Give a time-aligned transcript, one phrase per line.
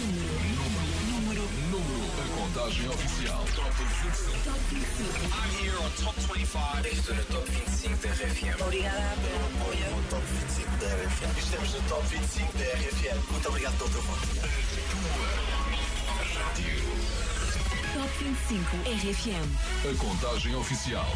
[0.00, 1.42] Número.
[1.70, 2.00] Número.
[2.16, 3.44] A contagem oficial.
[3.54, 4.32] Top 25.
[4.44, 5.12] Top 25.
[5.36, 6.88] I'm here on Top 25.
[6.88, 8.62] Estou no Top 25 da RFM.
[8.62, 9.90] Obrigada pelo apoio.
[9.90, 11.38] No Top 25 da RFM.
[11.38, 13.30] Estamos no Top 25 da RFM.
[13.30, 14.28] Muito obrigado pelo teu voto.
[16.34, 16.80] Rádio.
[17.92, 19.48] Top 25 RFM.
[19.84, 21.06] A contagem oficial.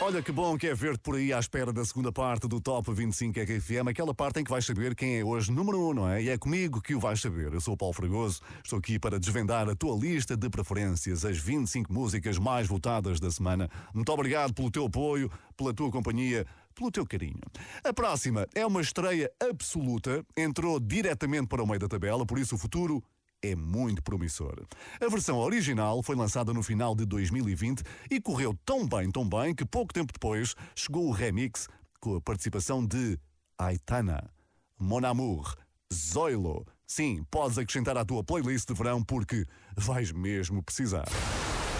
[0.00, 2.88] Olha que bom que é ver-te por aí à espera da segunda parte do Top
[2.94, 6.22] 25 RFM, aquela parte em que vais saber quem é hoje número 1, não é?
[6.22, 7.52] E é comigo que o vais saber.
[7.52, 11.36] Eu sou o Paulo Fregoso, estou aqui para desvendar a tua lista de preferências, as
[11.36, 13.68] 25 músicas mais votadas da semana.
[13.92, 16.46] Muito obrigado pelo teu apoio, pela tua companhia,
[16.76, 17.42] pelo teu carinho.
[17.82, 22.54] A próxima é uma estreia absoluta, entrou diretamente para o meio da tabela, por isso
[22.54, 23.02] o futuro
[23.42, 24.54] é muito promissor.
[25.00, 29.54] A versão original foi lançada no final de 2020 e correu tão bem, tão bem,
[29.54, 31.68] que pouco tempo depois chegou o remix
[32.00, 33.18] com a participação de
[33.58, 34.30] Aitana,
[34.78, 35.54] Mon Amour,
[35.92, 36.66] Zoilo.
[36.86, 39.44] Sim, podes acrescentar à tua playlist de verão porque
[39.76, 41.06] vais mesmo precisar.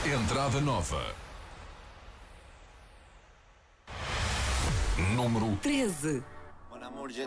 [0.04, 1.14] Entrada nova.
[5.14, 6.22] Número 13.
[6.70, 7.26] Mon amour, je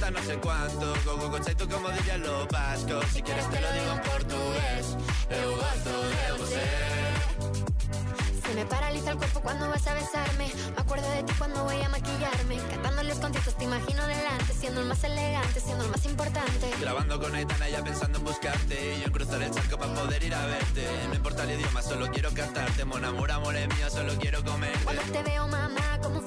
[0.00, 3.72] No sé cuánto, go go go, tú como dirían los vascos, si quieres te lo
[3.72, 4.96] digo en portugués,
[5.30, 7.60] eu gosto de você.
[8.44, 10.50] Se me paraliza el cuerpo cuando vas a besarme.
[10.74, 12.56] Me acuerdo de ti cuando voy a maquillarme.
[12.68, 16.70] Cantando los conciertos te imagino delante, siendo el más elegante, siendo el más importante.
[16.80, 20.22] Grabando con Aitana ya pensando en buscarte Y yo en cruzar el charco para poder
[20.24, 23.88] ir a verte No importa el idioma, solo quiero cantarte Mon amor, amor es mío,
[23.88, 26.26] solo quiero comer Cuando te veo, mamá, como un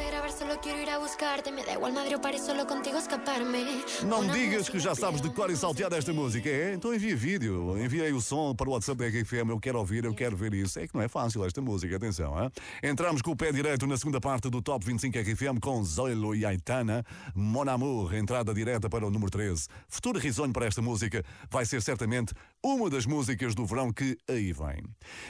[0.51, 1.51] solo quiero ir a buscarte.
[1.51, 3.83] Me da igual Madrid o solo contigo escaparme.
[4.03, 6.73] Não Una digas que já sabes de cor e salteado esta música, é?
[6.73, 10.13] Então envia vídeo, enviei o som para o WhatsApp da RFM, eu quero ouvir, eu
[10.13, 10.79] quero ver isso.
[10.79, 12.51] É que não é fácil esta música, atenção, hein?
[12.83, 16.45] Entramos com o pé direito na segunda parte do Top 25 RFM com Zoilo e
[16.45, 19.67] Aitana, Mon Amour, entrada direta para o número 13.
[19.87, 22.33] Futuro risonho para esta música vai ser certamente
[22.63, 24.83] uma das músicas do verão que aí vem.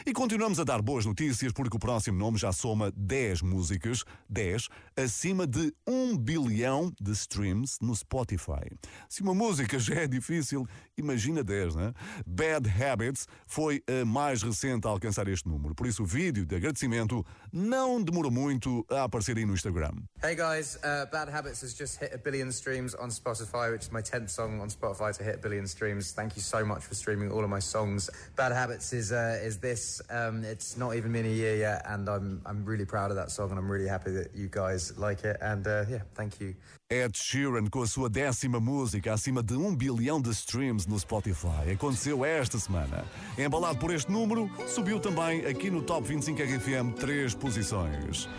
[0.06, 4.68] E continuamos a dar boas notícias porque o próximo nome já soma 10 músicas, 10,
[5.12, 8.80] acima de 1 bilhão de streams no Spotify.
[9.10, 10.66] Se uma música já é difícil,
[10.98, 11.94] imagina 10, né?
[12.25, 16.56] Bad Habits foi a mais recente a alcançar este número, por isso o vídeo de
[16.56, 19.92] agradecimento não demorou muito a aparecer aí no Instagram.
[20.24, 23.92] Hey guys, uh, Bad Habits has just hit a billion streams on Spotify, which is
[23.92, 26.13] my 10th song on Spotify to hit a billion streams.
[26.13, 28.10] Thank you so much for streaming all of my songs.
[28.38, 30.02] Bad Habits is uh, is this.
[30.10, 33.30] Um, it's not even been a year yet, and I'm I'm really proud of that
[33.30, 36.56] song, and I'm really happy that you guys like it and uh, yeah, thank you.
[36.89, 41.71] Ed Sheeran com a sua décima música acima de um bilhão de streams no Spotify.
[41.74, 43.03] Aconteceu esta semana.
[43.38, 48.30] Embalado por este número, subiu também aqui no Top 25 RFM três posições.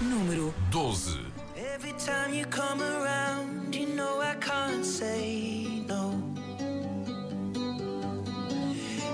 [0.00, 1.18] Número 12.
[1.56, 6.22] Every time you come around, you know I can't say no.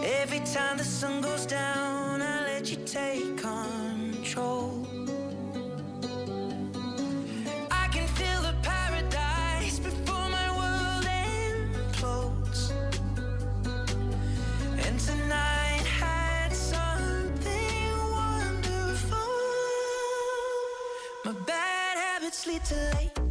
[0.02, 1.83] Every time the sun goes down.
[22.54, 23.23] be too late.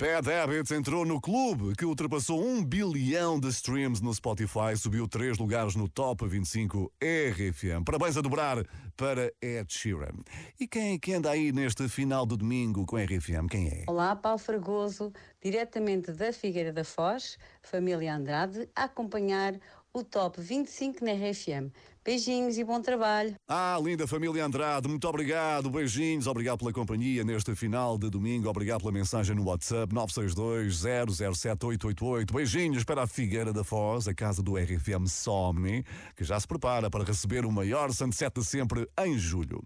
[0.00, 5.36] Bad Habits entrou no clube, que ultrapassou um bilhão de streams no Spotify, subiu três
[5.36, 7.84] lugares no Top 25 RFM.
[7.84, 8.64] Parabéns a dobrar
[8.96, 10.14] para Ed Sheeran.
[10.58, 13.46] E quem, é que anda aí neste final do domingo com RFM?
[13.50, 13.84] Quem é?
[13.88, 19.52] Olá, Paulo Fragoso, diretamente da Figueira da Foz, família Andrade, a acompanhar
[19.92, 21.72] o Top 25 na RFM.
[22.02, 23.34] Beijinhos e bom trabalho.
[23.46, 28.80] Ah, linda família Andrade, muito obrigado, beijinhos, obrigado pela companhia neste final de domingo, obrigado
[28.80, 32.32] pela mensagem no WhatsApp 962 007888.
[32.32, 35.84] Beijinhos para a Figueira da Foz, a casa do RFM Somni,
[36.16, 39.62] que já se prepara para receber o maior sunset de sempre em julho.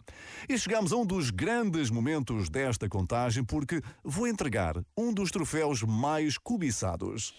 [0.48, 5.82] E chegamos a um dos grandes momentos desta contagem, porque vou entregar um dos troféus
[5.82, 7.32] mais cobiçados.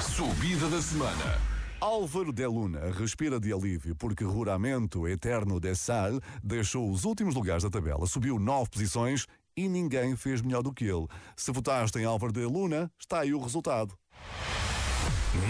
[0.00, 1.55] Subida da semana.
[1.80, 7.62] Álvaro de Luna respira de alívio porque Ruramento Eterno de Sal deixou os últimos lugares
[7.62, 11.06] da tabela, subiu nove posições e ninguém fez melhor do que ele.
[11.36, 13.94] Se votaste em Álvaro de Luna, está aí o resultado.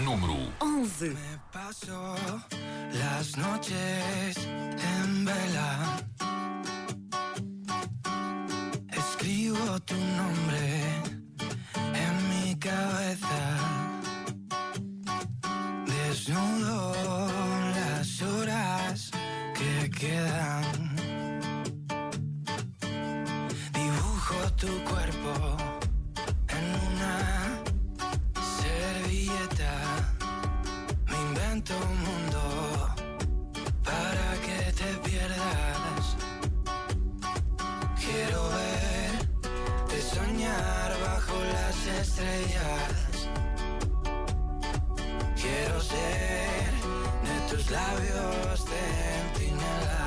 [0.03, 1.39] Número 11 Me
[2.99, 5.97] las noches en vela
[8.91, 11.03] Escribo tu nombre
[11.93, 13.86] en mi cabeza
[16.17, 16.93] Desnudo
[17.75, 19.11] las horas
[19.53, 20.95] que quedan.
[23.71, 25.57] Dibujo tu cuerpo
[26.49, 27.61] en una
[28.57, 29.73] servilleta.
[31.07, 32.95] Me invento un mundo
[33.83, 36.17] para que te pierdas.
[38.03, 43.06] Quiero verte soñar bajo las estrellas.
[45.85, 50.06] Quiero de tus labios centinela.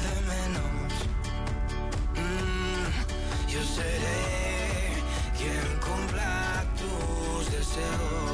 [7.81, 8.30] myself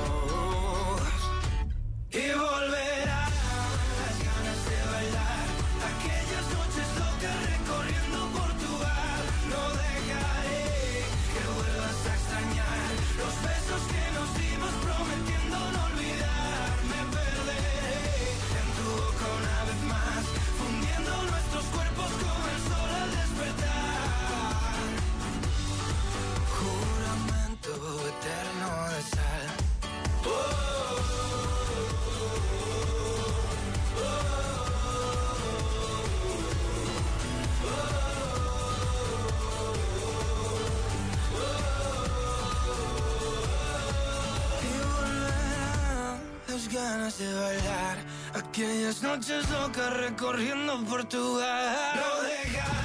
[46.66, 47.98] ganas de bailar
[48.34, 51.96] aquellas noches locas recorriendo Portugal.
[51.96, 52.76] No dejaré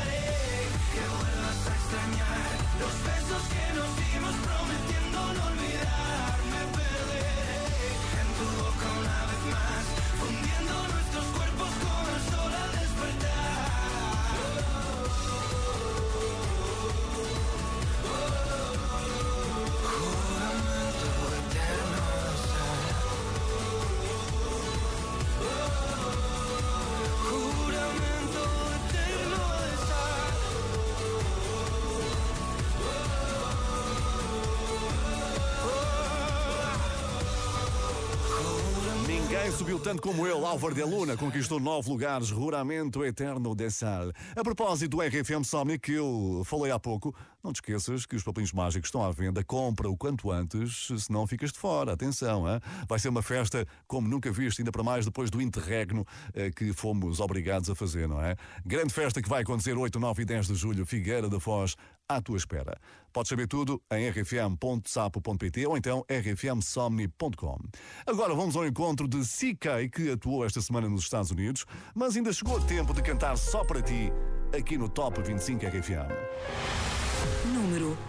[39.43, 40.47] Ninguém subiu tanto como ele.
[40.47, 42.31] Álvaro de Luna conquistou nove lugares.
[42.31, 44.13] Ruramento Eterno de Sal.
[44.37, 48.23] A propósito do RFM Somni que eu falei há pouco, não te esqueças que os
[48.23, 49.43] papinhos mágicos estão à venda.
[49.43, 51.93] Compra o quanto antes, senão ficas de fora.
[51.93, 52.61] Atenção, hein?
[52.89, 56.73] vai ser uma festa como nunca viste, ainda para mais depois do interregno eh, que
[56.73, 58.37] fomos obrigados a fazer, não é?
[58.65, 61.77] Grande festa que vai acontecer 8, 9 e 10 de julho, Figueira da Foz,
[62.09, 62.79] à tua espera.
[63.13, 67.59] Podes saber tudo em rfm.sapo.pt ou então rfmsomni.com.
[68.07, 72.33] Agora vamos ao encontro de CK, que atuou esta semana nos Estados Unidos, mas ainda
[72.33, 74.13] chegou a tempo de cantar só para ti,
[74.57, 76.92] aqui no Top 25 RFM.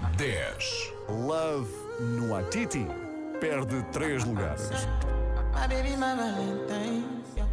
[0.02, 0.94] Número 10.
[1.10, 1.68] Love
[2.00, 2.88] no Atiti
[3.40, 4.70] perde três lugares.
[5.54, 7.04] My baby, my Valentine.
[7.36, 7.46] Yeah.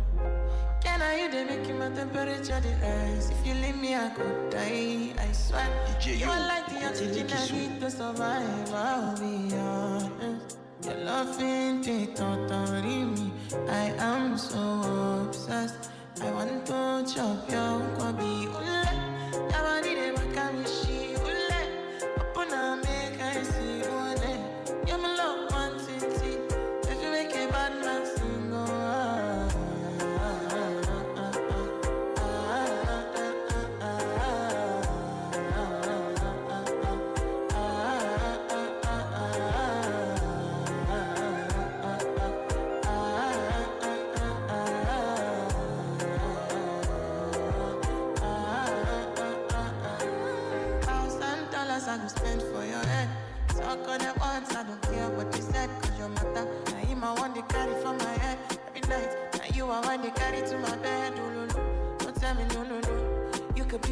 [0.81, 3.31] Can I you they make my temperature the rise?
[3.31, 5.13] If you leave me, I could die.
[5.19, 5.67] I swear.
[6.03, 8.73] you are like the oxygen I need to survive.
[8.73, 10.59] I'll be honest.
[10.83, 13.33] Your love ain't it totally me.
[13.69, 15.91] I am so obsessed.
[16.23, 17.80] I want to chop your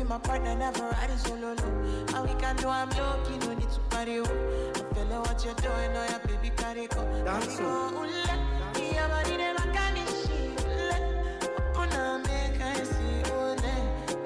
[0.09, 2.17] my partner, never ride it solo, no.
[2.17, 4.25] And we can do I'm lucky, no need to party, oh.
[4.25, 7.03] I feel like what you're doing, oh, yeah, baby, carry go.
[7.25, 8.35] Carry go, la.
[8.79, 11.79] Yeah, body, and shit, ooh.
[11.79, 13.55] Open up, make I see, la.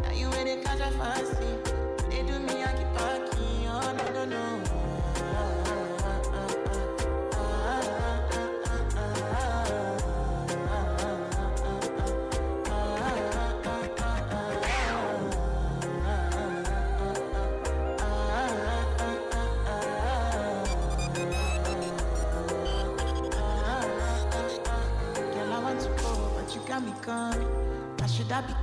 [0.03, 1.42] Now you ready, catch a fancy.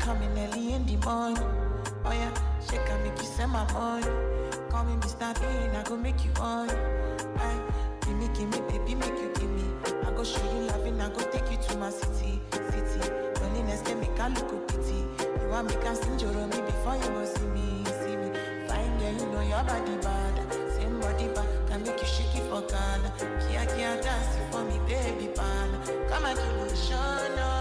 [0.10, 1.38] Coming early in the morning?
[2.04, 2.34] Oh yeah,
[2.68, 4.08] shake and make you send my money.
[4.72, 5.30] Call me Mr.
[5.40, 6.68] Bean, I go make you on.
[7.38, 7.62] Aye,
[8.02, 9.66] give me, give me, baby, make you give me.
[10.08, 13.06] I go show you loving, I go take you to my city, city.
[13.40, 15.06] Loneliness can make I look pity.
[15.42, 18.30] You want me can sing me before you go see me, see me.
[18.68, 20.36] Fine girl, you know your body bad.
[20.74, 23.14] Same body bad, can make you shake it for Ghana.
[23.46, 25.70] Kia kia dance for me, baby pan.
[26.10, 27.59] Come and give me show, no.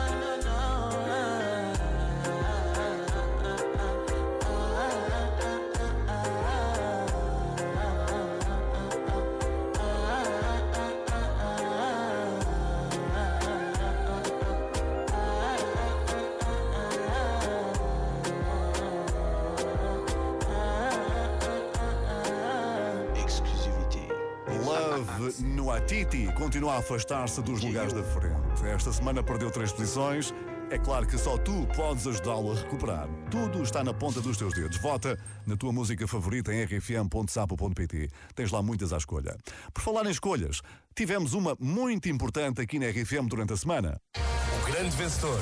[26.58, 28.66] Continua a afastar-se dos lugares da frente.
[28.66, 30.34] Esta semana perdeu três posições.
[30.70, 33.08] É claro que só tu podes ajudá-lo a recuperar.
[33.30, 34.76] Tudo está na ponta dos teus dedos.
[34.78, 38.10] Vota na tua música favorita em rfm.sapo.pt.
[38.34, 39.36] Tens lá muitas à escolha.
[39.72, 40.60] Por falar em escolhas,
[40.96, 44.00] tivemos uma muito importante aqui na RFM durante a semana.
[44.16, 45.40] O grande vencedor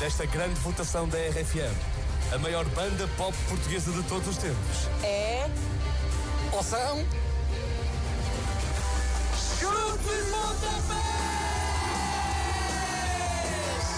[0.00, 4.88] desta grande votação da RFM, a maior banda pop portuguesa de todos os tempos.
[5.04, 5.48] É.
[6.52, 7.29] Ou são.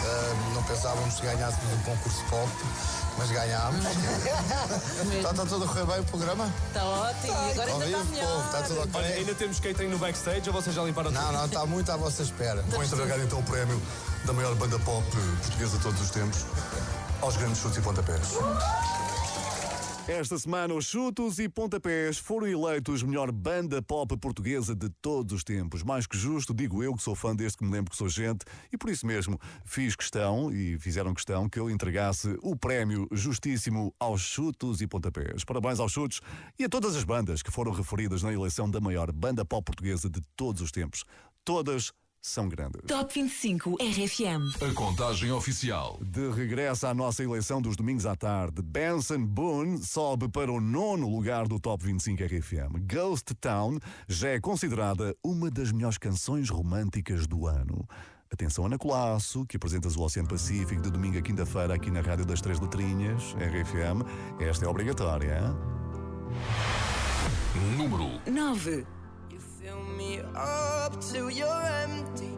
[0.05, 2.51] Uh, não pensávamos que ganhássemos um concurso pop,
[3.19, 3.85] mas ganhámos.
[5.15, 6.51] Está tá tudo a correr bem o programa?
[6.69, 7.33] Está ótimo.
[7.33, 8.27] E agora Ao ainda está vivo, melhor.
[8.29, 8.91] povo, está tudo ok.
[8.95, 11.33] Olha, ainda temos catering no backstage ou vocês já limparam Não, tudo?
[11.33, 12.63] não, está muito à vossa espera.
[12.69, 13.81] Vou entregar então o prémio
[14.25, 15.07] da maior banda pop
[15.43, 16.45] portuguesa de todos os tempos
[17.21, 18.21] aos grandes chutes e pontapés.
[20.09, 25.45] Esta semana, os chutos e pontapés foram eleitos melhor banda pop portuguesa de todos os
[25.45, 25.85] tempos.
[25.85, 28.45] Mais que justo, digo eu que sou fã desde que me lembro que sou gente
[28.73, 33.95] e por isso mesmo fiz questão e fizeram questão que eu entregasse o prémio justíssimo
[33.97, 35.45] aos chutos e pontapés.
[35.45, 36.21] Parabéns aos chutos
[36.59, 40.11] e a todas as bandas que foram referidas na eleição da maior banda pop portuguesa
[40.11, 41.05] de todos os tempos.
[41.45, 42.81] Todas são grandes.
[42.87, 44.63] Top 25 RFM.
[44.63, 45.99] A contagem oficial.
[46.01, 51.09] De regresso à nossa eleição dos domingos à tarde, Benson Boone sobe para o nono
[51.09, 52.79] lugar do Top 25 RFM.
[52.87, 57.87] Ghost Town já é considerada uma das melhores canções românticas do ano.
[58.33, 62.25] Atenção, Ana Colasso, que apresentas o Oceano Pacífico de domingo a quinta-feira aqui na Rádio
[62.25, 64.07] das Três Letrinhas, RFM.
[64.41, 65.55] Esta é obrigatória.
[67.77, 69.02] Número 9.
[70.21, 72.33] Up till you're empty.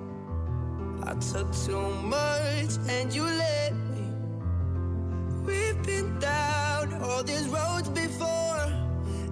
[1.02, 4.06] I took too much and you let me.
[5.44, 8.64] We've been down all these roads before,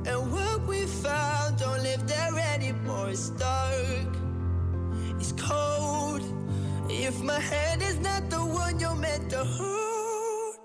[0.06, 3.08] and what we found don't live there anymore.
[3.10, 4.12] It's dark,
[5.18, 6.22] it's cold.
[6.90, 10.56] If my hand is not the one you're meant to hold,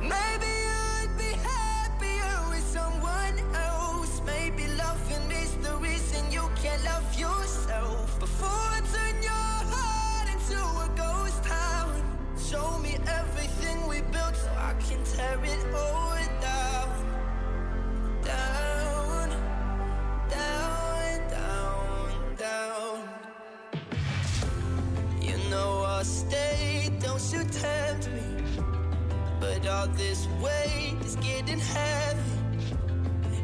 [0.00, 0.49] maybe
[25.20, 28.44] You know I'll stay, don't you tempt me.
[29.40, 32.20] But all this weight is getting heavy.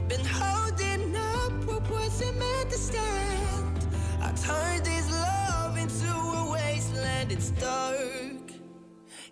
[0.09, 3.87] Been holding up what wasn't meant to stand.
[4.23, 7.33] I turned this love into a wasteland.
[7.33, 8.51] It's dark,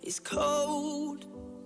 [0.03, 1.34] it's cold.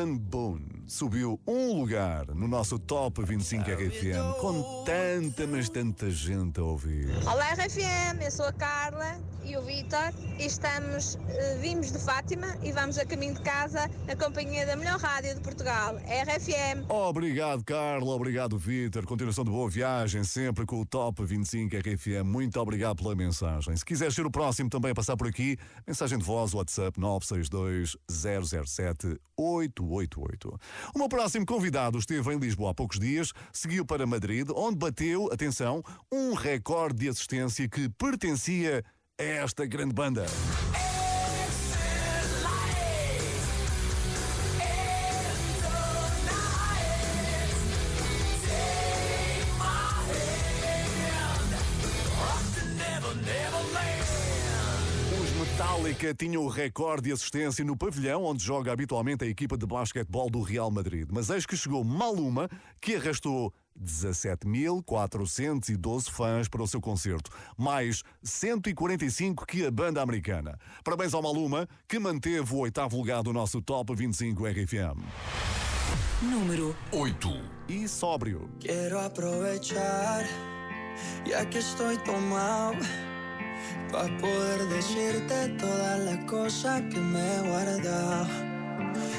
[0.00, 1.38] Boone subiu
[1.72, 7.08] um lugar no nosso Top 25 RFM com tanta, mas tanta gente a ouvir.
[7.26, 12.46] Olá RFM, eu sou a Carla e o Vítor e estamos, eh, vimos de Fátima
[12.62, 16.84] e vamos a caminho de casa na companhia da melhor rádio de Portugal, RFM.
[16.90, 18.14] Obrigado, Carla.
[18.14, 19.06] Obrigado, Vitor.
[19.06, 22.24] Continuação de boa viagem, sempre com o Top 25 RFM.
[22.24, 23.74] Muito obrigado pela mensagem.
[23.76, 25.56] Se quiser ser o próximo também a passar por aqui,
[25.86, 30.60] mensagem de voz, WhatsApp 962 007 888.
[30.94, 31.61] O meu próximo convidado
[31.98, 37.08] esteve em Lisboa há poucos dias, seguiu para Madrid, onde bateu, atenção, um recorde de
[37.08, 38.84] assistência que pertencia
[39.18, 40.26] a esta grande banda.
[55.92, 60.30] Metallica tinham o recorde de assistência no pavilhão onde joga habitualmente a equipa de basquetebol
[60.30, 61.06] do Real Madrid.
[61.12, 62.48] Mas eis que chegou Maluma,
[62.80, 70.58] que arrastou 17.412 fãs para o seu concerto, mais 145 que a banda americana.
[70.82, 74.98] Parabéns ao Maluma, que manteve o oitavo lugar do nosso Top 25 RFM.
[76.22, 77.28] Número 8.
[77.68, 78.48] E sóbrio.
[78.60, 80.24] Quiero aprovechar,
[81.26, 82.78] ya que estoy tomado,
[83.90, 88.26] para poder decirte todas las cosas que me he guardado.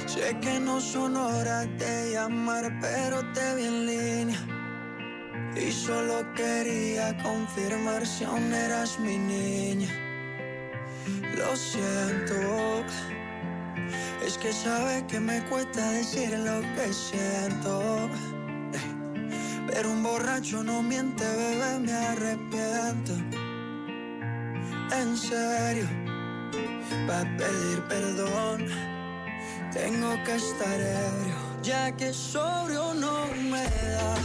[0.05, 4.39] Sé que no son horas de llamar, pero te vi en línea.
[5.55, 9.89] Y solo quería confirmar si aún eras mi niña.
[11.37, 12.83] Lo siento,
[14.25, 18.09] es que sabes que me cuesta decir lo que siento.
[19.67, 23.42] Pero un borracho no miente, bebé, me arrepiento.
[24.95, 25.87] En serio,
[27.07, 28.67] para pedir perdón,
[29.73, 33.63] tengo que estar ebrio, ya que sobrio no me
[33.95, 34.15] da.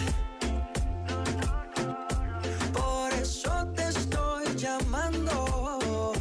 [2.73, 6.13] Por eso te estoy llamando.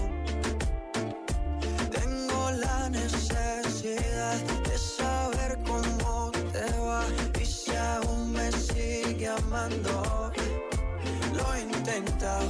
[1.92, 7.04] Tengo la necesidad de saber cómo te va
[7.42, 10.32] y si aún me sigue amando.
[11.34, 12.50] Lo he intentado,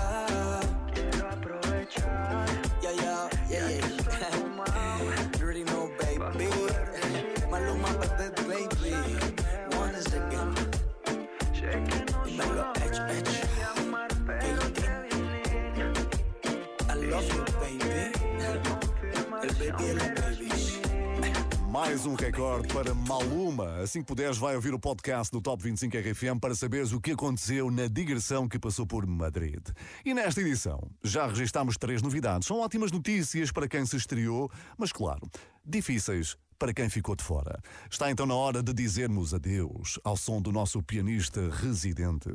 [22.01, 23.75] Mais um recorde para Maluma.
[23.75, 27.11] Assim que puderes, vai ouvir o podcast do Top 25 RFM para saberes o que
[27.11, 29.61] aconteceu na digressão que passou por Madrid.
[30.03, 32.47] E nesta edição, já registámos três novidades.
[32.47, 35.29] São ótimas notícias para quem se estreou, mas claro,
[35.63, 37.61] difíceis para quem ficou de fora.
[37.87, 42.29] Está então na hora de dizermos adeus ao som do nosso pianista residente.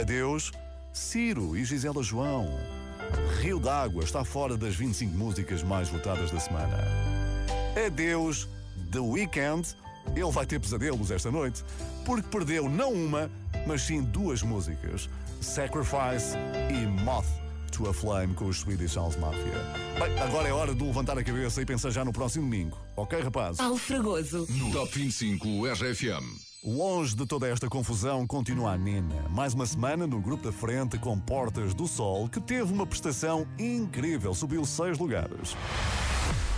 [0.00, 0.52] Adeus,
[0.92, 2.46] Ciro e Gisela João.
[3.40, 7.21] Rio d'Água está fora das 25 músicas mais votadas da semana.
[7.76, 8.48] Adeus,
[8.90, 9.76] The Weeknd.
[10.14, 11.64] Ele vai ter pesadelos esta noite,
[12.04, 13.30] porque perdeu não uma,
[13.66, 15.08] mas sim duas músicas:
[15.40, 16.36] Sacrifice
[16.70, 17.26] e Moth
[17.70, 19.42] to a Flame com os Swedish House Mafia.
[19.98, 22.76] Bem, agora é hora de levantar a cabeça e pensar já no próximo domingo.
[22.96, 23.60] Ok, rapazes?
[23.60, 24.46] Alfragoso.
[24.50, 26.52] No Top 25 RFM.
[26.64, 29.28] Longe de toda esta confusão, continua a Nena.
[29.30, 33.46] Mais uma semana no grupo da frente com Portas do Sol, que teve uma prestação
[33.58, 35.56] incrível, subiu seis lugares.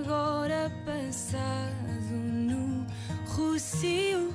[0.00, 2.86] Agora passado no
[3.34, 4.34] Rocio.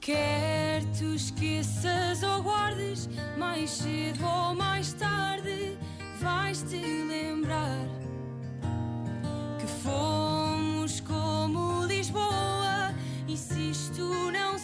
[0.00, 5.78] Quer tu esqueças ou guardes, mais cedo ou mais tarde,
[6.20, 7.86] vais-te lembrar
[9.58, 12.94] que fomos como Lisboa.
[13.28, 14.58] E se isto não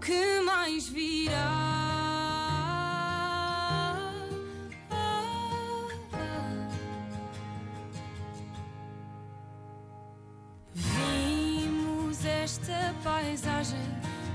[0.00, 1.36] que mais virá?
[10.74, 13.78] Vimos esta paisagem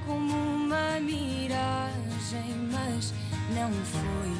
[0.05, 3.11] como uma miragem, mas
[3.55, 4.35] não foi.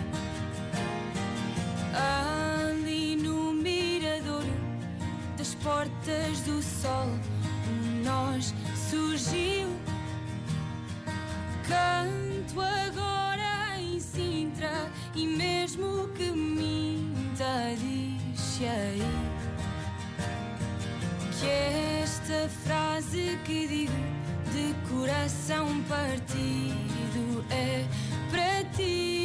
[1.98, 4.44] Ali no mirador
[5.38, 7.10] das portas do sol,
[7.68, 8.54] um nós
[8.90, 9.95] surgiu.
[11.68, 19.02] Canto agora em Sintra e mesmo que minta, diz aí
[21.40, 23.94] que esta frase que digo
[24.54, 27.84] de coração partido é
[28.30, 29.16] para ti.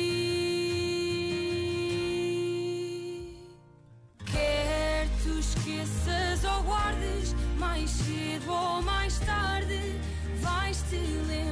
[4.24, 10.00] Quer tu esqueças ou guardes, mais cedo ou mais tarde,
[10.40, 11.49] vais-te lembrar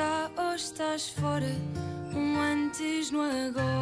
[0.00, 1.54] cá ou estás fora?
[2.14, 3.79] Um antes no agora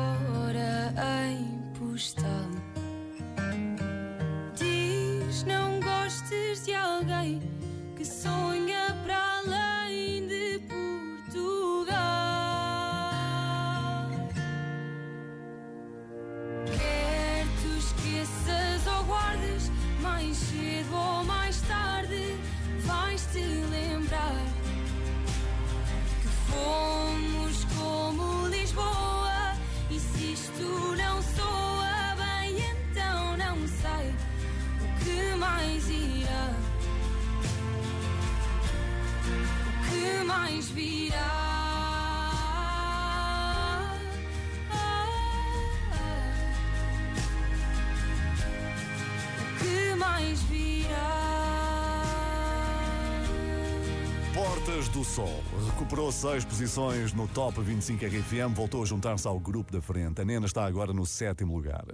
[54.98, 59.80] do Sol recuperou seis posições no Top 25 RFM, voltou a juntar-se ao grupo da
[59.80, 60.20] frente.
[60.20, 61.84] A Nena está agora no sétimo lugar.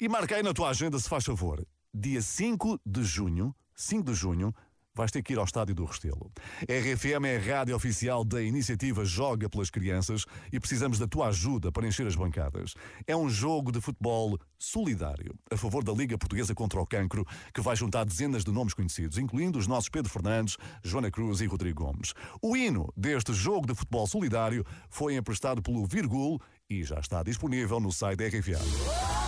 [0.00, 1.62] E marquei na tua agenda, se faz favor,
[1.92, 4.54] dia 5 de junho, 5 de junho,
[4.98, 6.30] vais ter que ir ao Estádio do Restelo.
[6.62, 11.70] RFM é a rádio oficial da iniciativa Joga pelas Crianças e precisamos da tua ajuda
[11.70, 12.74] para encher as bancadas.
[13.06, 17.60] É um jogo de futebol solidário, a favor da Liga Portuguesa contra o Cancro, que
[17.60, 21.84] vai juntar dezenas de nomes conhecidos, incluindo os nossos Pedro Fernandes, Joana Cruz e Rodrigo
[21.84, 22.12] Gomes.
[22.42, 27.78] O hino deste jogo de futebol solidário foi emprestado pelo Virgul e já está disponível
[27.78, 29.27] no site da RFM.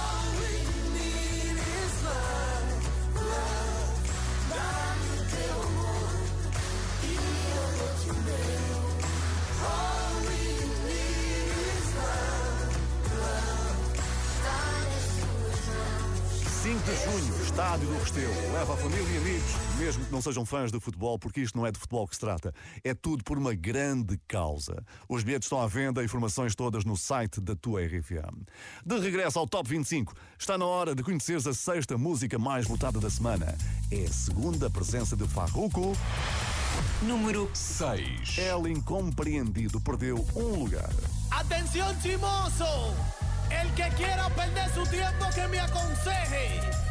[17.51, 18.53] Estádio do Restelo.
[18.53, 21.67] Leva a família e amigos, mesmo que não sejam fãs de futebol, porque isto não
[21.67, 22.55] é de futebol que se trata.
[22.85, 24.85] É tudo por uma grande causa.
[25.09, 28.47] Os bilhetes estão à venda, informações todas no site da tua RFM.
[28.87, 33.01] De regresso ao Top 25, está na hora de conheceres a sexta música mais votada
[33.01, 33.59] da semana.
[33.91, 35.93] É a segunda presença de Farruko.
[37.03, 38.39] Número 6.
[38.39, 40.91] El Incompreendido perdeu um lugar.
[41.33, 42.95] Atenção, chimoso!
[43.51, 46.91] El que quiera perder su tiempo que me aconseje.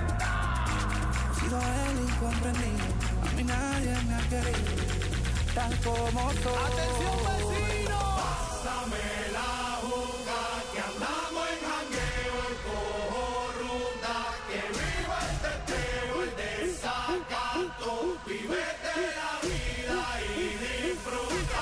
[1.41, 2.85] Sido el incomprendido,
[3.25, 4.73] a mí nadie me ha querido,
[5.55, 6.61] tal como soy.
[6.69, 7.99] ¡Atención, vecino!
[8.21, 9.51] Pásame la
[9.81, 13.25] juga que andamos en jangueo, el cojo
[13.59, 14.15] ruta,
[14.49, 17.91] que viva el teteo, el desacato,
[18.27, 21.61] vivete la vida y disfruta.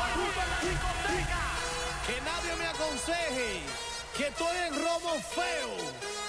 [0.52, 1.44] la discoteca!
[2.06, 3.50] Que nadie me aconseje
[4.18, 6.29] que estoy en robo feo.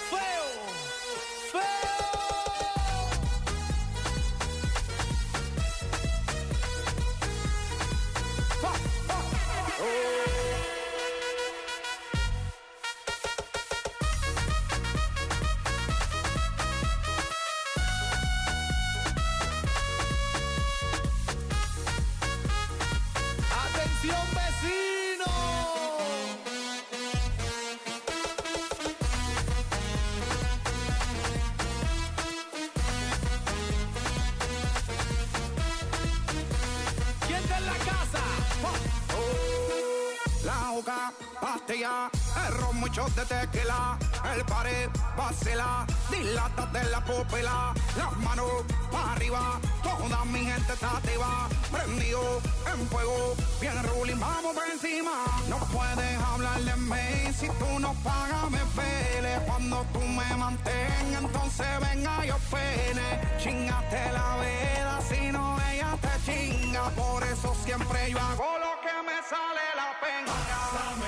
[42.91, 43.97] Muchos de tequila,
[44.35, 48.51] el pared vacila, dilata de la pupila, las manos
[48.91, 52.41] para arriba, toda mi gente está activa, prendido
[52.73, 57.93] en fuego, bien ruling, vamos por encima, no puedes hablar de mí, si tú no
[58.03, 65.31] pagas me pele, cuando tú me mantengas, entonces venga yo pene, chingate la vela, si
[65.31, 71.00] no ella te chinga, por eso siempre yo hago lo que me sale la pena.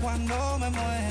[0.00, 1.05] Cuando me muera.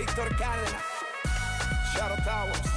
[0.00, 0.82] Víctor Cárdenas.
[1.92, 2.70] Shadow Towers.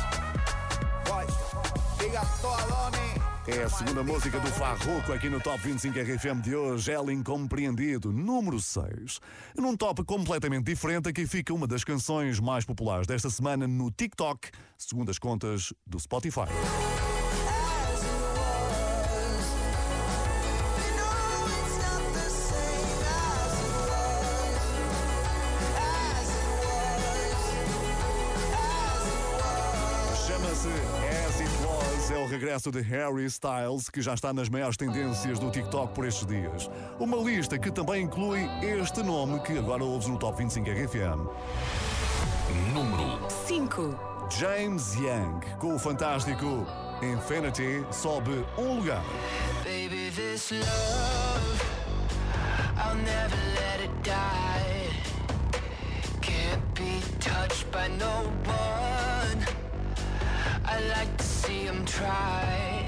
[2.42, 3.58] Todo, Doni.
[3.60, 8.12] É a segunda música do Farroco aqui no Top 25 RFM de hoje, Ela Incompreendido,
[8.12, 9.22] número 6.
[9.56, 14.50] Num top completamente diferente, aqui fica uma das canções mais populares desta semana no TikTok,
[14.78, 16.50] segundo as contas do Spotify.
[32.54, 36.70] Regresso de Harry Styles, que já está nas maiores tendências do TikTok por estes dias.
[37.00, 41.28] Uma lista que também inclui este nome que agora ouves no Top 25 RFM.
[42.74, 43.98] Número 5.
[44.30, 46.66] James Young, com o fantástico
[47.02, 49.04] Infinity, sobe um lugar.
[49.64, 51.64] Baby, this love,
[52.78, 54.92] I'll never let it die.
[56.22, 59.13] Can't be touched by no one.
[60.76, 62.83] I like to see him try.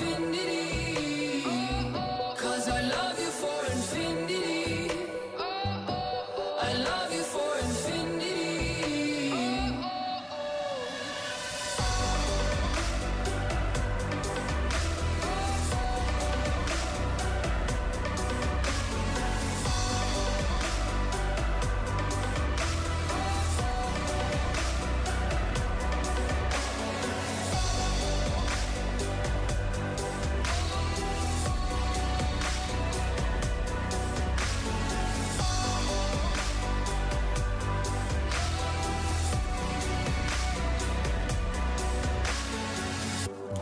[0.00, 0.37] Infinity.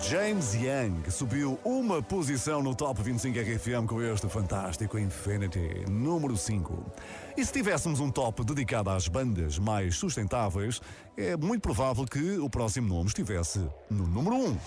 [0.08, 6.92] James Young subiu uma posição no Top 25 RFM com este fantástico Infinity, número 5.
[7.36, 10.80] E se tivéssemos um top dedicado às bandas mais sustentáveis,
[11.16, 14.58] é muito provável que o próximo nome estivesse no número 1.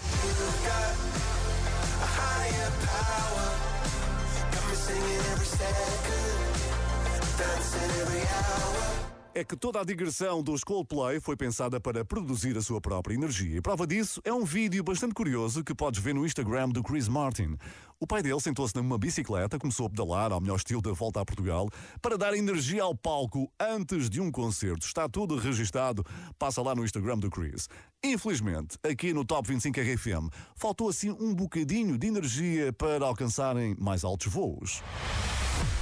[9.34, 13.58] É que toda a digressão dos Coldplay foi pensada para produzir a sua própria energia.
[13.58, 17.08] E prova disso é um vídeo bastante curioso que podes ver no Instagram do Chris
[17.08, 17.56] Martin.
[18.02, 21.26] O pai dele sentou-se numa bicicleta, começou a pedalar ao melhor estilo da volta a
[21.26, 21.70] Portugal,
[22.02, 24.86] para dar energia ao palco antes de um concerto.
[24.86, 26.06] Está tudo registado,
[26.38, 27.68] passa lá no Instagram do Chris.
[28.02, 34.06] Infelizmente, aqui no Top 25 RFM, faltou assim um bocadinho de energia para alcançarem mais
[34.06, 34.82] altos voos.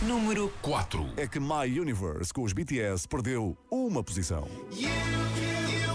[0.02, 1.14] Número 4.
[1.18, 4.48] É que My Universe, com os BTS, perdeu uma posição.
[4.72, 5.87] In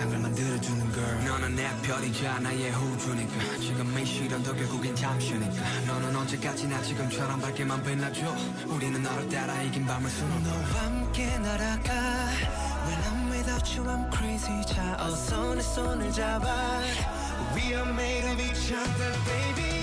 [0.00, 1.24] 세상을 만들어주는 걸.
[1.26, 3.58] 너는 내 별이자 나의 호주니까.
[3.60, 5.62] 지금 이 시련도 결국엔 잠시니까.
[5.86, 8.34] 너는 언제까지나 지금처럼 밝게만 빛나줘.
[8.68, 11.92] 우리는 너를 따라 이긴 밤을 수놓아 너와 함께 날아가.
[12.86, 14.64] When I'm without you I'm crazy.
[14.64, 16.80] 자 어서 내 손을 잡아.
[17.54, 19.79] We are made of each other baby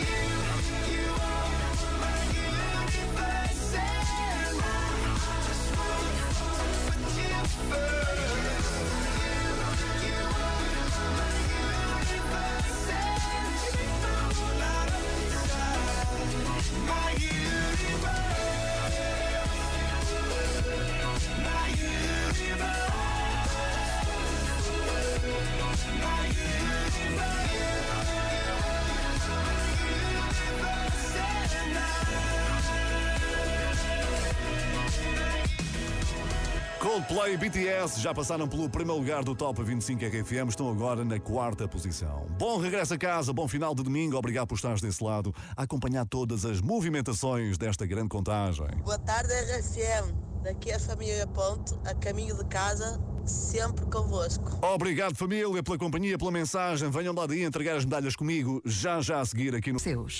[37.47, 42.27] BTS já passaram pelo primeiro lugar do Top 25 RFM, estão agora na quarta posição.
[42.37, 46.05] Bom regresso a casa, bom final de domingo, obrigado por estares desse lado, a acompanhar
[46.05, 48.67] todas as movimentações desta grande contagem.
[48.83, 50.13] Boa tarde, RFM.
[50.43, 54.59] Daqui é a família Ponto, a caminho de casa, sempre convosco.
[54.61, 56.89] Obrigado, família, pela companhia, pela mensagem.
[56.89, 59.79] Venham lá daí entregar as medalhas comigo, já já a seguir aqui no.
[59.79, 60.19] Seus.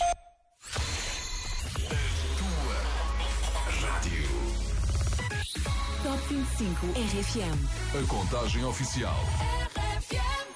[6.30, 8.04] 25 RFM.
[8.04, 9.16] A contagem oficial.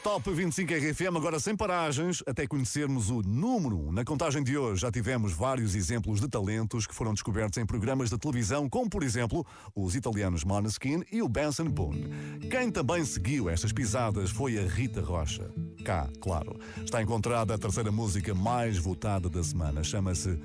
[0.04, 3.92] Top 25 RFM, agora sem paragens, até conhecermos o número 1.
[3.94, 8.10] Na contagem de hoje já tivemos vários exemplos de talentos que foram descobertos em programas
[8.10, 12.10] de televisão, como por exemplo os italianos Måneskin e o Benson Boone.
[12.50, 15.50] Quem também seguiu estas pisadas foi a Rita Rocha.
[15.86, 19.86] Cá, claro, está encontrada a terceira música mais votada da semana.
[19.86, 20.38] Chama-se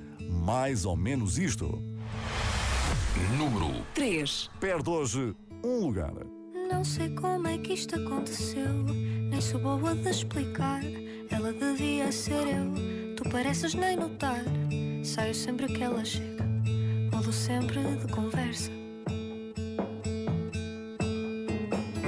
[0.45, 1.96] Mais ou Menos Isto.
[3.37, 4.49] Número 3.
[4.59, 6.13] Perde hoje um lugar.
[6.71, 8.71] Não sei como é que isto aconteceu,
[9.29, 10.81] nem sou boa de explicar.
[11.29, 14.43] Ela devia ser eu, tu pareces nem notar.
[15.03, 16.43] Saio sempre que ela chega,
[17.11, 18.71] mudo sempre de conversa.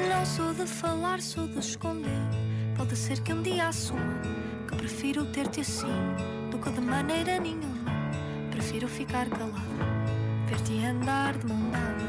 [0.09, 2.09] Não sou de falar, sou de esconder.
[2.75, 4.21] Pode ser que um dia assuma
[4.67, 5.87] que prefiro ter-te assim
[6.51, 7.89] do que de maneira nenhuma.
[8.51, 9.98] Prefiro ficar calada,
[10.49, 12.08] ver-te andar de mão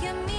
[0.00, 0.29] Disto que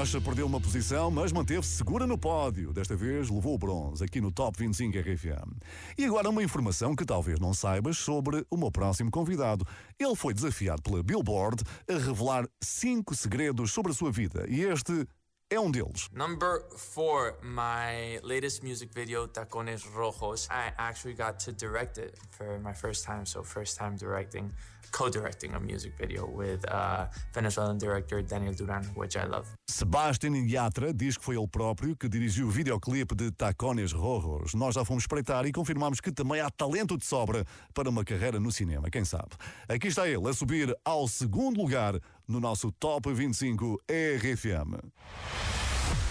[0.00, 2.72] Rocha perdeu uma posição, mas manteve-se segura no pódio.
[2.72, 5.60] Desta vez levou o bronze aqui no Top 25 RFM.
[5.98, 9.62] E agora uma informação que talvez não saibas sobre o meu próximo convidado.
[9.98, 14.46] Ele foi desafiado pela Billboard a revelar cinco segredos sobre a sua vida.
[14.48, 15.06] E este
[15.50, 16.08] é um deles.
[16.14, 20.48] Number four, my latest music video, Tacones Rojos.
[20.48, 24.52] I actually got to direct it for my first time, so first time directing,
[24.92, 29.48] co-directing a music video with uh, Venezuelan director Daniel Duran, which I love.
[29.68, 34.54] Sebastian Yatra diz que foi ele próprio que dirigiu o videoclipe de Tacones Rojos.
[34.54, 37.44] Nós já fomos espreitar e confirmamos que também há talento de sobra
[37.74, 39.30] para uma carreira no cinema, quem sabe.
[39.68, 41.94] Aqui está ele a subir ao segundo lugar
[42.30, 44.78] no nosso Top 25 RFM.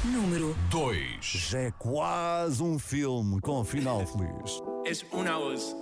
[0.03, 1.25] Número 2.
[1.25, 4.61] Já é quase um filme com final feliz.
[4.85, 5.75] Es una voz.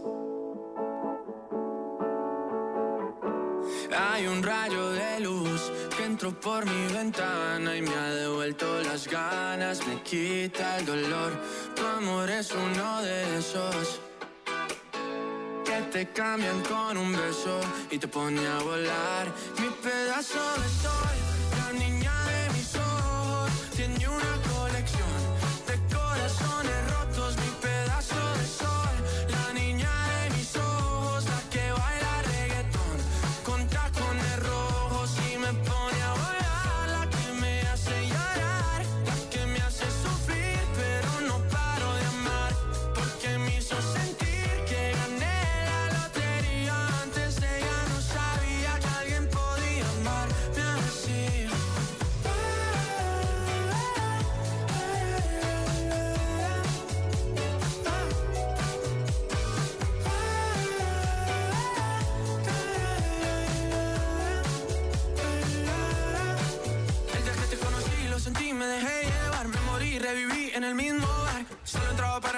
[3.91, 9.07] Hay un rayo de luz que entró por mi ventana y me ha devuelto las
[9.07, 11.31] ganas, me quita el dolor.
[11.75, 13.99] Tu amor es uno de esos
[15.91, 17.59] te cambian con un beso
[17.91, 19.27] y te pone a volar.
[19.59, 21.17] Mi pedazo de sol,
[21.57, 22.06] la niña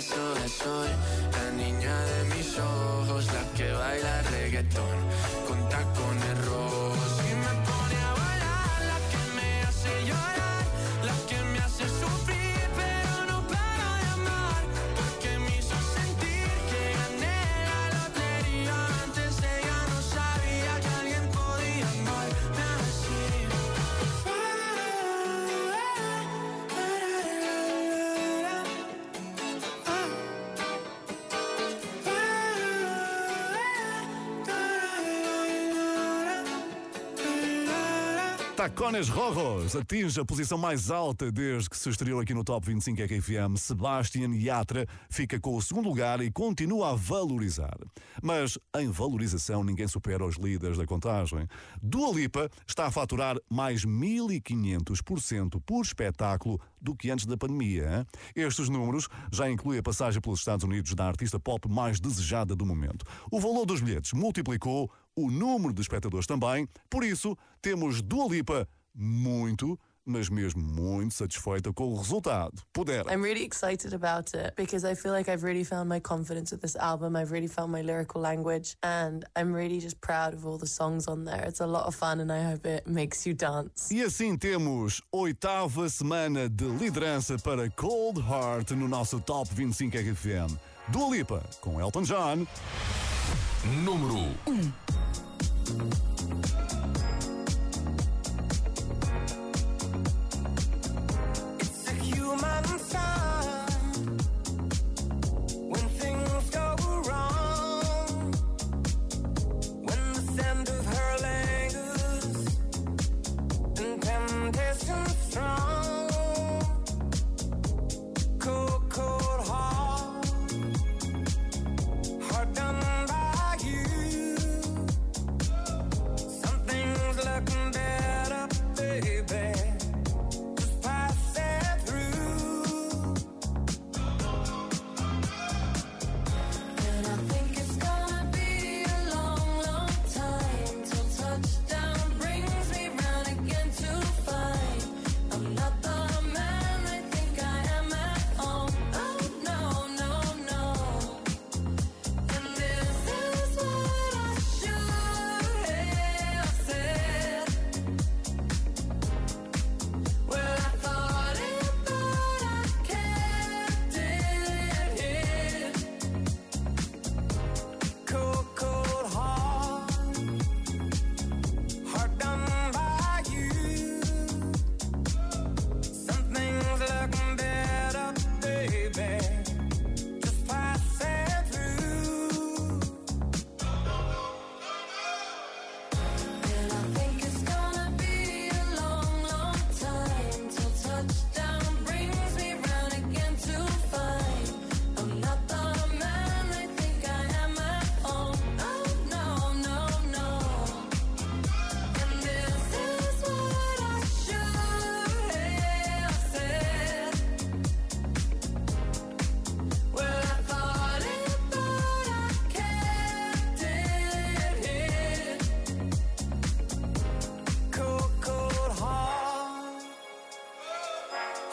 [0.00, 0.88] Sol.
[1.32, 4.98] La niña de mis ojos, la que baila reggaetón
[38.60, 43.00] Tacones Rojos atinge a posição mais alta desde que se estreou aqui no Top 25
[43.04, 43.56] RFM.
[43.56, 47.78] Sebastian Yatra fica com o segundo lugar e continua a valorizar.
[48.22, 51.48] Mas em valorização ninguém supera os líderes da contagem.
[51.82, 58.06] Dua Lipa está a faturar mais 1500% por espetáculo do que antes da pandemia.
[58.34, 62.64] Estes números já incluem a passagem pelos Estados Unidos da artista pop mais desejada do
[62.64, 63.04] momento.
[63.30, 66.68] O valor dos bilhetes multiplicou o número de espectadores também.
[66.88, 72.62] Por isso, temos Dua Lipa muito, mas mesmo muito satisfeita com o resultado.
[72.72, 73.12] Pudera.
[73.12, 76.60] I'm really excited about it because I feel like I've really found my confidence with
[76.60, 77.16] this album.
[77.16, 81.06] I've really found my lyrical language and I'm really just proud of all the songs
[81.08, 81.44] on there.
[81.46, 83.90] It's a lot of fun and I hope it makes you dance.
[83.90, 90.58] E assim temos oitava semana de liderança para Cold Heart no nosso Top 25 RFM.
[90.88, 92.46] Dua Lipa com Elton John.
[93.84, 94.14] Número
[94.46, 94.72] 1.
[95.70, 96.89] It's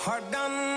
[0.07, 0.76] heart done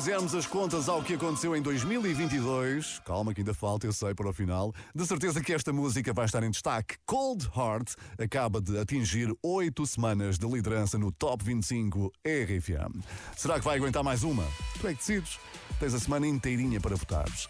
[0.00, 4.30] fizermos as contas ao que aconteceu em 2022, calma que ainda falta, eu sei, para
[4.30, 6.96] o final, de certeza que esta música vai estar em destaque.
[7.04, 13.04] Cold Heart acaba de atingir oito semanas de liderança no Top 25 RFM.
[13.36, 14.42] Será que vai aguentar mais uma?
[14.80, 15.38] Tu é que decides.
[15.78, 17.46] Tens a semana inteirinha para votares.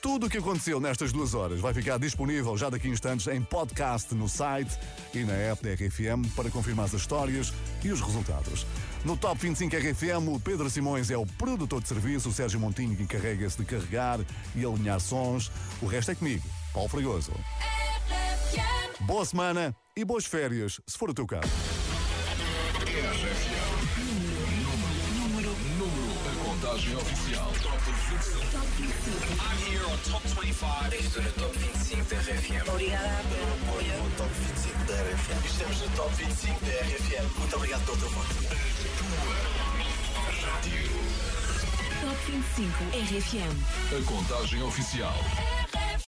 [0.00, 3.40] Tudo o que aconteceu nestas duas horas vai ficar disponível já daqui a instantes em
[3.40, 4.76] podcast no site
[5.14, 7.52] e na app da RFM para confirmar as histórias
[7.84, 8.66] e os resultados.
[9.04, 12.92] No Top 25 RFM, o Pedro Simões é o produtor de serviço, o Sérgio Montinho
[13.00, 14.20] encarrega-se de carregar
[14.54, 15.50] e alinhar sons.
[15.80, 17.32] O resto é comigo, Paulo Fregoso.
[19.00, 21.50] Boa semana e boas férias, se for o teu caso.
[25.18, 27.52] Número, número, a contagem oficial.
[27.60, 28.52] Top 25.
[29.42, 30.94] I'm here on Top 25.
[30.94, 32.68] Estou no Top 25 da RFM.
[32.68, 34.02] Obrigada pelo apoio.
[34.02, 35.44] No Top 25 da RFM.
[35.44, 37.38] Estamos no Top 25 da RFM.
[37.38, 38.91] Muito obrigado pelo teu voto.
[42.00, 43.54] Top 25 RFM.
[43.96, 45.81] A contagem oficial.